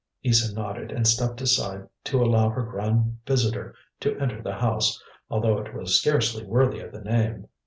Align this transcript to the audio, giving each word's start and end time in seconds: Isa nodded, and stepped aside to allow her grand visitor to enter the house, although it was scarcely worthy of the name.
Isa 0.23 0.51
nodded, 0.55 0.91
and 0.91 1.05
stepped 1.07 1.41
aside 1.41 1.87
to 2.05 2.23
allow 2.23 2.49
her 2.49 2.63
grand 2.63 3.19
visitor 3.27 3.75
to 3.99 4.17
enter 4.17 4.41
the 4.41 4.55
house, 4.55 4.99
although 5.29 5.59
it 5.59 5.75
was 5.75 5.95
scarcely 6.01 6.43
worthy 6.43 6.79
of 6.79 6.91
the 6.91 7.01
name. 7.01 7.49